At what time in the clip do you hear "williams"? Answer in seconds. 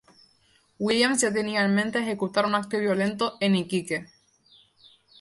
0.79-1.21